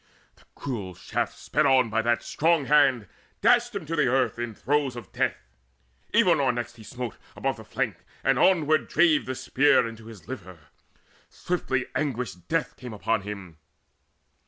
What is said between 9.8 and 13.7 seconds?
Into his liver: swiftly anguished death Came upon him.